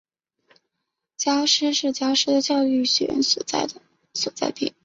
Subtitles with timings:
[1.19, 3.21] 皎施是皎施教育学院的
[4.11, 4.73] 所在地。